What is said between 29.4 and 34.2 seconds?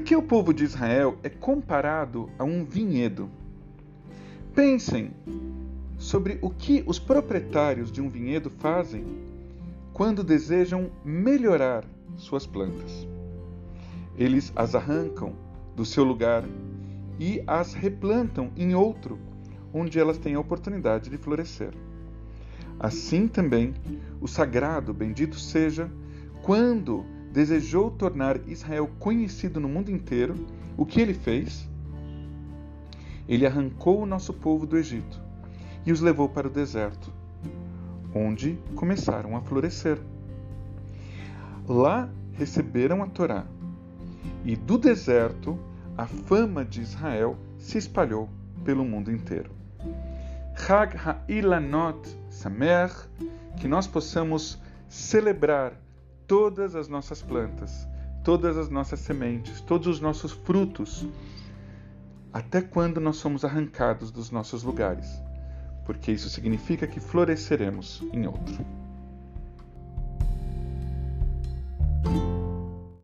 no mundo inteiro, o que ele fez? Ele arrancou o